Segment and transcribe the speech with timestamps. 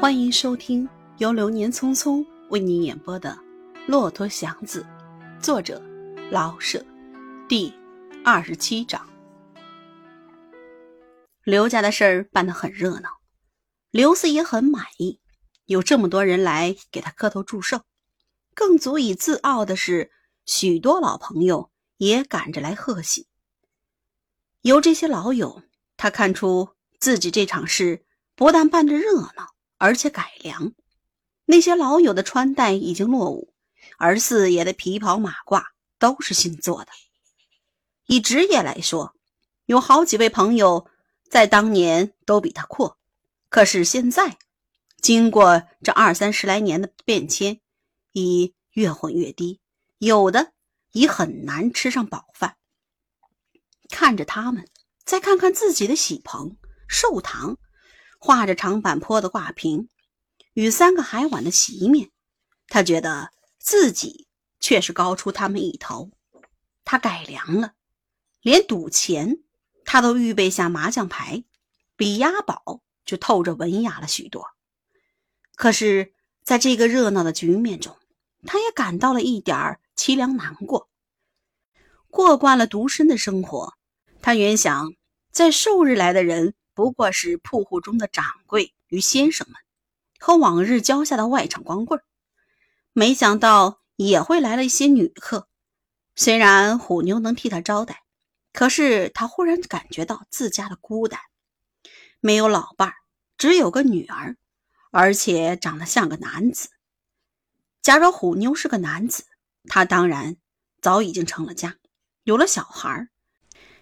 [0.00, 3.36] 欢迎收听由流年匆匆为您演播的
[3.88, 4.86] 《骆驼祥子》，
[5.42, 5.82] 作者
[6.30, 6.86] 老舍，
[7.48, 7.74] 第
[8.24, 9.04] 二十七章。
[11.42, 13.08] 刘家的事儿办得很热闹，
[13.90, 15.18] 刘四爷很满意，
[15.64, 17.80] 有这么多人来给他磕头祝寿。
[18.54, 20.12] 更足以自傲的是，
[20.46, 23.26] 许多老朋友也赶着来贺喜。
[24.60, 25.64] 由这些老友，
[25.96, 28.04] 他看出自己这场事
[28.36, 29.57] 不但办得热闹。
[29.78, 30.72] 而且改良，
[31.46, 33.54] 那些老友的穿戴已经落伍，
[33.96, 35.62] 而四爷的皮袍马褂
[35.98, 36.90] 都是新做的。
[38.06, 39.14] 以职业来说，
[39.66, 40.88] 有好几位朋友
[41.28, 42.98] 在当年都比他阔，
[43.48, 44.36] 可是现在，
[45.00, 47.60] 经过这二三十来年的变迁，
[48.12, 49.60] 已越混越低，
[49.98, 50.52] 有的
[50.92, 52.56] 已很难吃上饱饭。
[53.90, 54.68] 看着他们，
[55.04, 56.56] 再看看自己的喜棚
[56.88, 57.56] 寿堂。
[58.18, 59.88] 画着长坂坡的挂屏，
[60.52, 62.10] 与三个海碗的席面，
[62.66, 64.26] 他觉得自己
[64.60, 66.10] 却是高出他们一头。
[66.84, 67.74] 他改良了，
[68.42, 69.38] 连赌钱
[69.84, 71.44] 他都预备下麻将牌，
[71.96, 74.48] 比押宝就透着文雅了许多。
[75.54, 77.96] 可是，在这个热闹的局面中，
[78.44, 80.88] 他也感到了一点凄凉难过。
[82.10, 83.74] 过惯了独身的生活，
[84.22, 84.94] 他原想
[85.30, 86.54] 在数日来的人。
[86.78, 89.56] 不过是铺户中的掌柜与先生们，
[90.20, 92.00] 和往日交下的外场光棍
[92.92, 95.48] 没想到也会来了一些女客。
[96.14, 98.04] 虽然虎妞能替他招待，
[98.52, 101.18] 可是他忽然感觉到自家的孤单，
[102.20, 102.94] 没有老伴儿，
[103.36, 104.36] 只有个女儿，
[104.92, 106.68] 而且长得像个男子。
[107.82, 109.24] 假如虎妞是个男子，
[109.64, 110.36] 他当然
[110.80, 111.74] 早已经成了家，
[112.22, 113.08] 有了小孩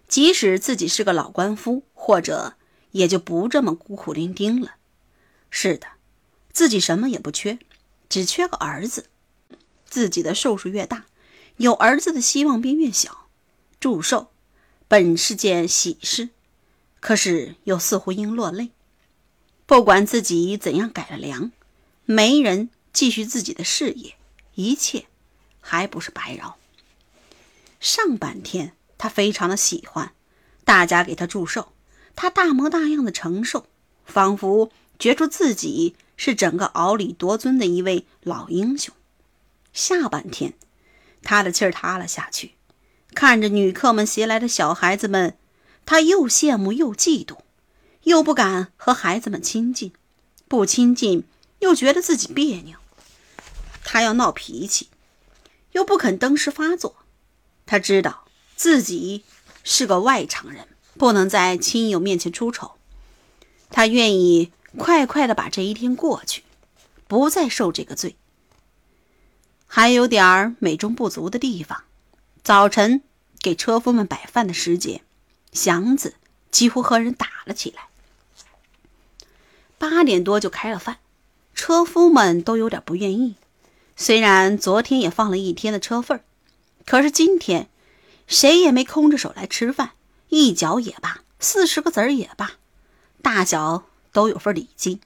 [0.08, 2.56] 即使自己是个老官夫，或者……
[2.96, 4.76] 也就不这么孤苦伶仃了。
[5.50, 5.86] 是的，
[6.52, 7.58] 自己什么也不缺，
[8.08, 9.08] 只缺个儿子。
[9.88, 11.06] 自己的寿数越大，
[11.58, 13.28] 有儿子的希望便越小。
[13.78, 14.30] 祝寿
[14.88, 16.30] 本是件喜事，
[17.00, 18.70] 可是又似乎应落泪。
[19.66, 21.52] 不管自己怎样改了良，
[22.04, 24.16] 没人继续自己的事业，
[24.54, 25.06] 一切
[25.60, 26.56] 还不是白饶。
[27.78, 30.12] 上半天他非常的喜欢，
[30.64, 31.72] 大家给他祝寿。
[32.16, 33.66] 他大模大样的承受，
[34.04, 38.92] 仿佛觉出自己是整个敖里夺尊的一位老英雄。
[39.72, 40.54] 下半天，
[41.22, 42.54] 他的气儿塌了下去，
[43.14, 45.36] 看着女客们携来的小孩子们，
[45.84, 47.36] 他又羡慕又嫉妒，
[48.04, 49.92] 又不敢和孩子们亲近，
[50.48, 51.24] 不亲近
[51.58, 52.78] 又觉得自己别扭。
[53.84, 54.88] 他要闹脾气，
[55.72, 56.96] 又不肯登时发作。
[57.66, 58.24] 他知道
[58.56, 59.24] 自己
[59.62, 60.66] 是个外场人。
[60.98, 62.72] 不能在亲友面前出丑，
[63.70, 66.42] 他愿意快快的把这一天过去，
[67.06, 68.16] 不再受这个罪。
[69.66, 71.82] 还有点儿美中不足的地方。
[72.42, 73.02] 早晨
[73.40, 75.02] 给车夫们摆饭的时节，
[75.52, 76.14] 祥子
[76.50, 77.88] 几乎和人打了起来。
[79.78, 80.98] 八点多就开了饭，
[81.54, 83.34] 车夫们都有点不愿意。
[83.96, 86.22] 虽然昨天也放了一天的车份
[86.84, 87.68] 可是今天
[88.26, 89.92] 谁也没空着手来吃饭。
[90.38, 92.52] 一角也罢，四十个子儿也罢，
[93.22, 95.00] 大小都有份礼金。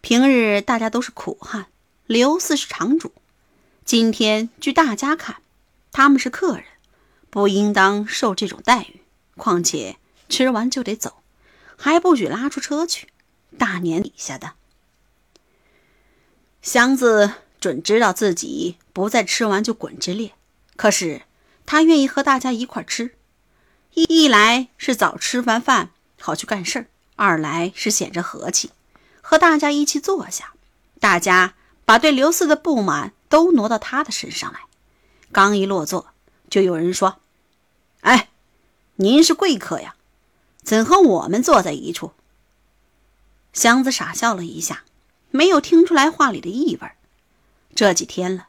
[0.00, 1.66] 平日大家都是苦汉，
[2.06, 3.12] 刘四是场主。
[3.84, 5.42] 今天据大家看，
[5.90, 6.64] 他们是客人，
[7.30, 9.00] 不应当受这种待遇。
[9.36, 9.96] 况且
[10.28, 11.24] 吃完就得走，
[11.76, 13.08] 还不许拉出车去。
[13.58, 14.52] 大年底下的
[16.62, 20.32] 祥子准知道自己不再吃完就滚之列，
[20.76, 21.22] 可是
[21.66, 23.16] 他愿意和大家一块吃。
[23.94, 26.86] 一来是早吃完饭好去干事儿，
[27.16, 28.70] 二来是显着和气，
[29.20, 30.52] 和大家一起坐下。
[30.98, 31.54] 大家
[31.84, 34.60] 把对刘四的不满都挪到他的身上来。
[35.30, 36.12] 刚一落座，
[36.48, 37.18] 就有人说
[38.00, 38.30] ：“哎，
[38.96, 39.94] 您是贵客呀，
[40.62, 42.12] 怎和我们坐在一处？”
[43.52, 44.84] 祥子傻笑了一下，
[45.30, 46.90] 没有听出来话里的意味。
[47.74, 48.46] 这几天了，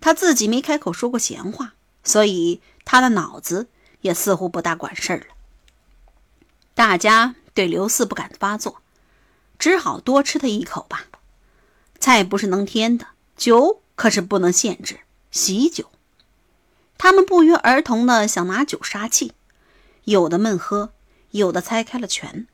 [0.00, 1.74] 他自己没开口说过闲话，
[2.04, 3.68] 所以他的脑子。
[4.00, 5.26] 也似乎不大管事儿了。
[6.74, 8.80] 大家对刘四不敢发作，
[9.58, 11.06] 只好多吃他一口吧。
[11.98, 13.06] 菜不是能添的，
[13.36, 15.00] 酒可是不能限制。
[15.30, 15.90] 喜酒，
[16.96, 19.32] 他们不约而同的想拿酒杀气，
[20.04, 20.92] 有的闷喝，
[21.32, 22.46] 有的猜开了拳。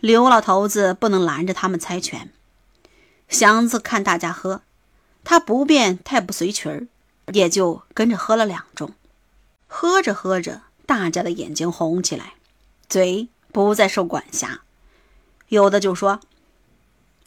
[0.00, 2.32] 刘老头子不能拦着他们猜拳。
[3.28, 4.62] 祥子看大家喝，
[5.24, 6.86] 他不便太不随群儿，
[7.32, 8.90] 也就跟着喝了两盅。
[9.66, 10.62] 喝着喝着。
[10.88, 12.32] 大家的眼睛红起来，
[12.88, 14.62] 嘴不再受管辖，
[15.48, 16.20] 有的就说：“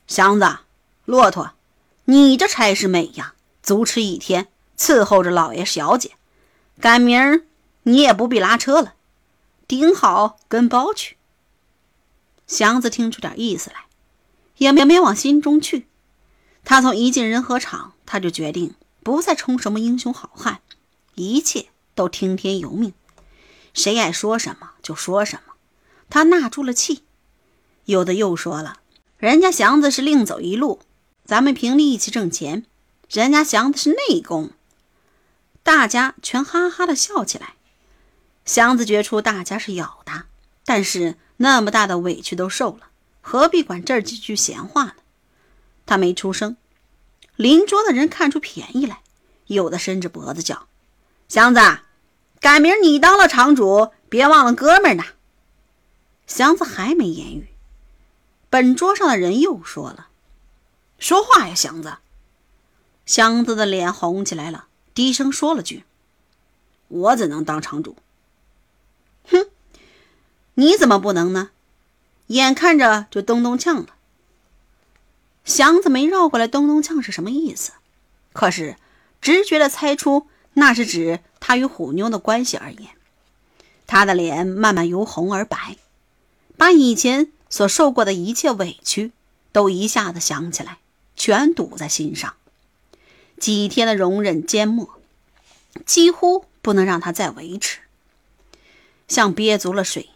[0.08, 0.58] 祥子，
[1.06, 1.52] 骆驼，
[2.06, 6.14] 你这差事美呀，足吃一天，伺候着老爷小姐。
[6.80, 7.44] 赶明儿
[7.84, 8.96] 你也不必拉车了，
[9.68, 11.18] 顶好跟包去。”
[12.48, 13.86] 祥子听出点意思来，
[14.58, 15.86] 也没没往心中去。
[16.64, 18.74] 他从一进人和场，他就决定
[19.04, 20.62] 不再充什么英雄好汉，
[21.14, 22.94] 一切都听天由命，
[23.74, 25.54] 谁爱说什么就说什么。
[26.10, 27.04] 他纳住了气。
[27.86, 28.78] 有的又说了
[29.18, 30.82] ：“人家祥子是另走一路，
[31.26, 32.66] 咱们凭力气挣钱，
[33.10, 34.52] 人家祥子是内功。”
[35.64, 37.56] 大家全哈哈的笑起来。
[38.46, 40.26] 祥子觉出大家是咬他，
[40.66, 41.18] 但是。
[41.44, 42.90] 那么大的委屈都受了，
[43.20, 44.96] 何必管这几句闲话呢？
[45.88, 46.56] 他没出声。
[47.36, 49.02] 邻桌的人看出便宜来，
[49.48, 50.68] 有的伸着脖子叫
[51.28, 51.60] ：“祥子，
[52.42, 55.06] 赶明你当了场主，别忘了哥们呢。”
[56.28, 57.48] 祥子还没言语，
[58.50, 60.10] 本桌上的人又说了
[61.00, 61.98] ：“说话呀，祥子！”
[63.06, 65.86] 祥子的脸红起来了，低声说了句
[66.90, 67.96] ：“我怎能当场主？”
[69.30, 69.48] 哼。
[70.56, 71.52] 你怎么不能呢？
[72.28, 73.88] 眼看着就咚咚呛了。
[75.44, 77.72] 祥子没绕过来，咚咚呛是什么意思？
[78.32, 78.76] 可是
[79.22, 82.92] 直觉的猜出那是指他与虎妞的关系而言。
[83.88, 85.78] 他的脸慢慢由红而白，
[86.58, 89.12] 把以前所受过的一切委屈
[89.52, 90.78] 都一下子想起来，
[91.16, 92.36] 全堵在心上。
[93.38, 94.90] 几天的容忍缄默，
[95.86, 97.80] 几乎不能让他再维持，
[99.08, 100.10] 像憋足了水。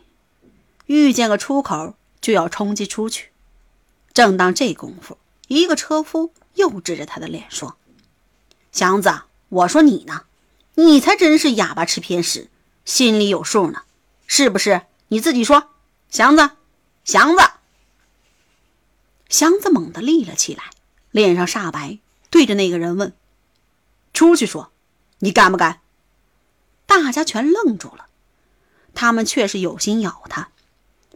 [0.85, 3.31] 遇见个出口就要冲击出去，
[4.13, 5.17] 正当这功夫，
[5.47, 7.75] 一个车夫又指着他的脸说
[8.71, 9.11] ：“祥子，
[9.49, 10.23] 我说你呢，
[10.75, 12.49] 你才真是哑巴吃偏食，
[12.83, 13.83] 心里有数呢，
[14.27, 14.81] 是不是？
[15.09, 15.69] 你自己说，
[16.09, 16.51] 祥子，
[17.03, 17.43] 祥子。”
[19.29, 20.71] 祥子猛地立了起来，
[21.11, 21.99] 脸上煞白，
[22.29, 23.13] 对着那个人问
[24.13, 24.71] ：“出去说，
[25.19, 25.81] 你敢不敢？”
[26.85, 28.05] 大家全愣住了，
[28.93, 30.49] 他们却是有心咬他。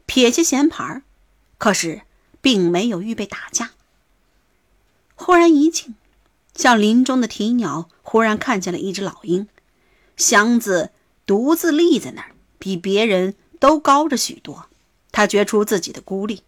[0.05, 1.03] 撇下闲牌
[1.59, 2.01] 可是
[2.41, 3.71] 并没有预备打架。
[5.13, 5.95] 忽然一静，
[6.59, 7.89] 像林中的啼鸟。
[8.01, 9.47] 忽然看见了一只老鹰，
[10.17, 10.91] 祥子
[11.25, 14.65] 独自立在那儿，比别人都高着许多。
[15.11, 16.41] 他觉出自己的孤立，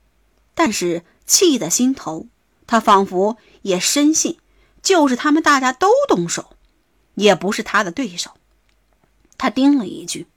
[0.54, 2.28] 但是气在心头。
[2.68, 4.38] 他仿佛也深信，
[4.82, 6.56] 就是他们大家都动手，
[7.14, 8.32] 也不是他的对手。
[9.38, 10.28] 他叮了一句：“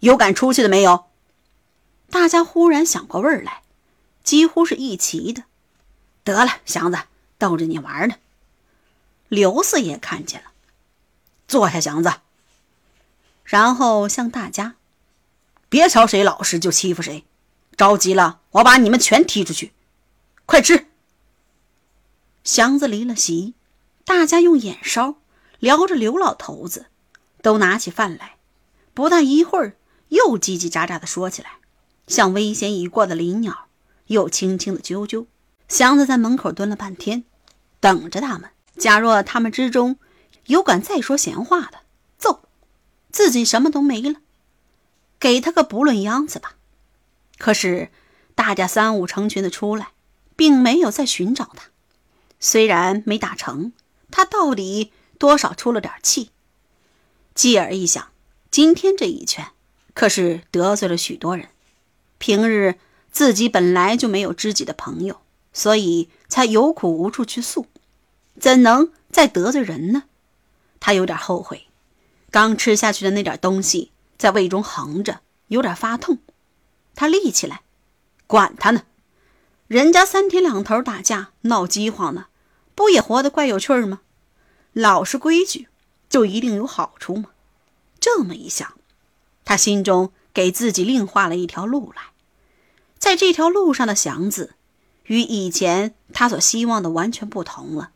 [0.00, 1.04] 有敢出去的没有？”
[2.10, 3.62] 大家忽然想过味儿来，
[4.24, 5.44] 几乎是一齐的。
[6.24, 6.98] 得了，祥子，
[7.38, 8.16] 逗着你玩呢。
[9.28, 10.52] 刘四爷看见了，
[11.48, 12.12] 坐下，祥子。
[13.44, 14.76] 然后向大家：
[15.68, 17.24] 别瞧谁老实就欺负谁，
[17.76, 19.72] 着急了我把你们全踢出去。
[20.46, 20.86] 快吃。
[22.44, 23.54] 祥子离了席，
[24.04, 25.16] 大家用眼梢
[25.58, 26.86] 撩着刘老头子，
[27.42, 28.36] 都拿起饭来。
[28.92, 29.76] 不大一会儿，
[30.08, 31.58] 又叽叽喳喳的说起来。
[32.06, 33.68] 像危险已过的林鸟，
[34.08, 35.26] 又轻轻的啾啾。
[35.68, 37.24] 祥子在门口蹲了半天，
[37.80, 38.50] 等着他们。
[38.76, 39.98] 假若他们之中
[40.46, 41.80] 有敢再说闲话的，
[42.18, 42.40] 揍！
[43.10, 44.20] 自己什么都没了，
[45.18, 46.56] 给他个不论样子吧。
[47.38, 47.90] 可是
[48.34, 49.92] 大家三五成群的出来，
[50.36, 51.70] 并没有再寻找他。
[52.40, 53.72] 虽然没打成，
[54.10, 56.30] 他到底多少出了点气。
[57.34, 58.08] 继而一想，
[58.50, 59.48] 今天这一拳，
[59.94, 61.48] 可是得罪了许多人。
[62.18, 62.78] 平日
[63.10, 65.20] 自己本来就没有知己的朋友，
[65.52, 67.66] 所以才有苦无处去诉，
[68.38, 70.04] 怎能再得罪人呢？
[70.80, 71.68] 他有点后悔，
[72.30, 76.18] 刚吃下去的那点东西在胃中横着，有点发痛。
[76.94, 77.62] 他立起来，
[78.26, 78.82] 管他呢，
[79.66, 82.26] 人家三天两头打架闹饥荒呢，
[82.74, 84.00] 不也活得怪有趣吗？
[84.72, 85.68] 老实规矩
[86.08, 87.30] 就一定有好处吗？
[87.98, 88.74] 这么一想，
[89.44, 92.02] 他心中给自己另画了一条路来。
[92.98, 94.54] 在这条路上的祥子，
[95.04, 97.92] 与以前他所希望的完全不同了。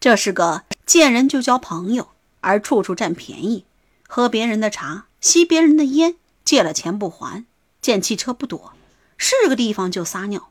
[0.00, 2.08] 这是个见人就交朋友，
[2.40, 3.64] 而处处占便宜，
[4.06, 7.44] 喝别人的茶，吸别人的烟，借了钱不还，
[7.82, 8.72] 见汽车不躲，
[9.16, 10.50] 是个地方就撒尿，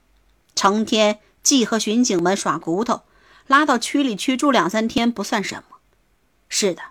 [0.55, 3.03] 成天既和巡警们耍骨头，
[3.47, 5.77] 拉到区里去住两三天不算什么。
[6.49, 6.81] 是的，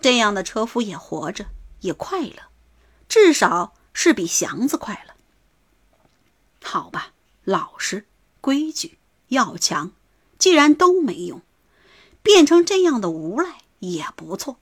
[0.00, 1.46] 这样的车夫也活着，
[1.80, 2.36] 也快乐，
[3.08, 5.14] 至少是比祥子快乐。
[6.62, 7.12] 好吧，
[7.44, 8.06] 老实、
[8.42, 8.98] 规矩、
[9.28, 9.92] 要强，
[10.38, 11.40] 既然都没用，
[12.22, 14.56] 变成这样的无赖也不错。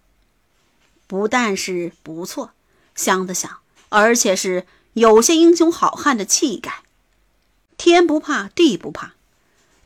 [1.07, 2.53] 不但是不错，
[2.95, 6.83] 想子想，而且是有些英雄好汉的气概。
[7.77, 9.15] 天不怕地不怕，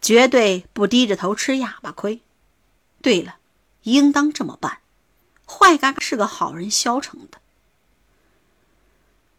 [0.03, 2.21] 绝对不低着头吃哑巴亏。
[3.01, 3.37] 对了，
[3.85, 4.79] 应当这么办。
[5.47, 7.39] 坏嘎嘎是个好人削成的，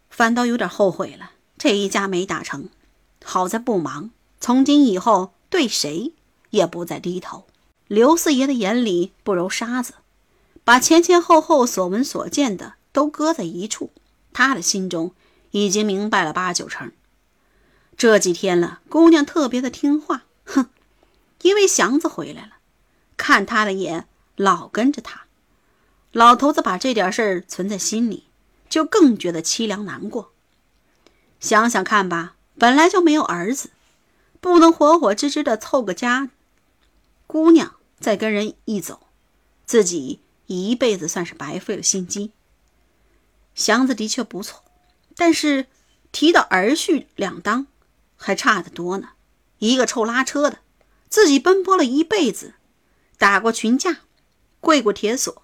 [0.08, 1.32] 反倒有点后悔了。
[1.58, 2.68] 这一家没打成，
[3.24, 4.10] 好在不忙。
[4.40, 6.12] 从今以后，对谁
[6.50, 7.46] 也不再低头。
[7.88, 9.94] 刘四爷的眼里不揉沙子，
[10.64, 13.92] 把前前后后所闻所见的都搁在一处，
[14.32, 15.12] 他的心中
[15.52, 16.90] 已经明白了八九成。
[17.96, 20.66] 这几天了，姑娘特别的听话，哼，
[21.42, 22.54] 因为祥子回来了，
[23.16, 25.22] 看他的眼老跟着他。
[26.10, 28.24] 老头子把这点事儿存在心里，
[28.68, 30.32] 就更觉得凄凉难过。
[31.38, 33.70] 想想看吧，本来就没有儿子，
[34.40, 36.30] 不能活活支支的凑个家。
[37.26, 39.00] 姑娘再跟人一走，
[39.64, 42.32] 自己一辈子算是白费了心机。
[43.54, 44.62] 祥子的确不错，
[45.16, 45.66] 但是
[46.12, 47.66] 提到儿婿两当，
[48.16, 49.10] 还差得多呢。
[49.58, 50.58] 一个臭拉车的，
[51.08, 52.54] 自己奔波了一辈子，
[53.16, 54.00] 打过群架，
[54.60, 55.42] 跪过铁锁，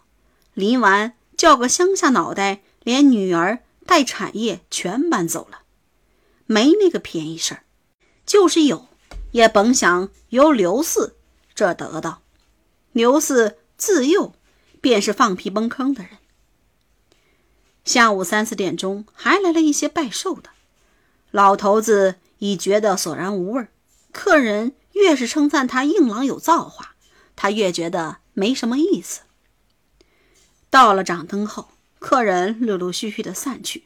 [0.52, 5.62] 临完叫个乡下脑袋，连女儿带产业全搬走了。
[6.44, 7.64] 没那个便宜事儿，
[8.26, 8.86] 就是有，
[9.30, 11.16] 也甭想由刘四
[11.54, 12.22] 这得到。
[12.92, 14.34] 刘四自幼
[14.80, 16.18] 便是放屁崩坑的人。
[17.84, 20.50] 下午三四点钟，还来了一些拜寿的。
[21.30, 23.66] 老头子已觉得索然无味，
[24.12, 26.94] 客人越是称赞他硬朗有造化，
[27.34, 29.22] 他越觉得没什么意思。
[30.70, 33.84] 到了掌灯后，客人陆陆续续的散去。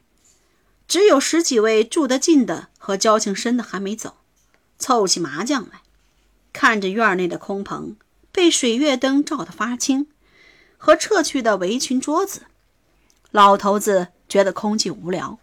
[0.87, 4.18] 只有十几位住得近的和交情深的还没走，
[4.78, 5.82] 凑起麻将来，
[6.56, 7.96] 看着院内的空棚
[8.32, 10.06] 被水月灯照得发青，
[10.78, 12.46] 和撤去的围裙桌子，
[13.30, 15.38] 老头子觉得空寂无聊，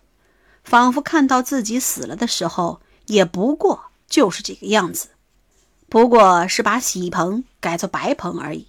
[0.63, 5.09] 仿佛看到自己死了的时候也不过就是这个样子，
[5.87, 8.65] 不过是把喜棚改做白棚而已。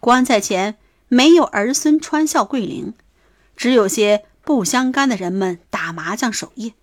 [0.00, 0.76] 棺材前
[1.06, 2.94] 没有儿孙穿孝跪灵，
[3.56, 4.24] 只有些。
[4.46, 6.74] 不相干的人们打麻将守夜，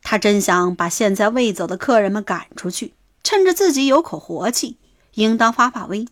[0.00, 4.78] 他真想把现在未走的客人们赶出去，趁着自己有口活气，
[5.14, 6.06] 应当发发威。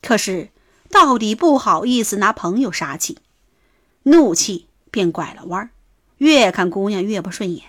[0.00, 0.50] 可是
[0.90, 3.18] 到底不好意思拿朋友撒气，
[4.04, 5.70] 怒气便拐了弯儿，
[6.18, 7.64] 越看姑娘越不顺眼。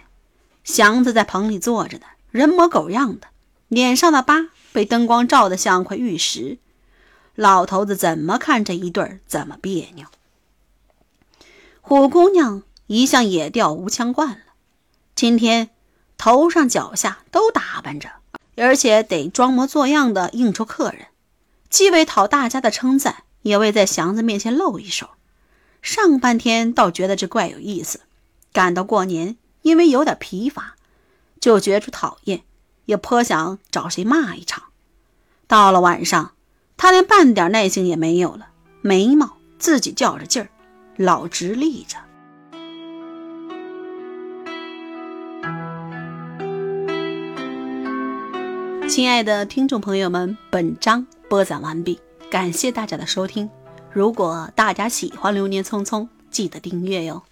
[0.63, 3.27] 祥子在棚里坐着呢，人模狗样的，
[3.67, 6.57] 脸上的疤被灯光照得像块玉石，
[7.35, 10.07] 老头子怎么看这一对怎么别扭。
[11.81, 14.37] 虎姑娘一向野调无腔惯了，
[15.15, 15.69] 今天
[16.17, 18.09] 头上脚下都打扮着，
[18.55, 21.07] 而且得装模作样的应酬客人，
[21.69, 25.09] 既为讨大家的称赞，也为在祥子面前露一手。
[25.81, 28.01] 上半天倒觉得这怪有意思，
[28.51, 30.75] 赶到过年，因为有点疲乏，
[31.39, 32.43] 就觉出讨厌，
[32.85, 34.63] 也颇想找谁骂一场。
[35.47, 36.31] 到了晚上，
[36.77, 38.47] 他连半点耐性也没有了，
[38.81, 40.49] 眉毛自己较着劲儿。
[40.95, 41.97] 老直立着。
[48.93, 53.49] 亲爱的听众朋友们，本章播讲完毕，感谢大家的收听。
[53.91, 57.23] 如果大家喜欢《流年匆匆》，记得订阅哟。